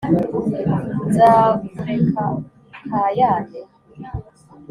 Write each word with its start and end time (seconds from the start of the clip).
Nzakureka 1.07 2.23
ukayane. 2.85 3.59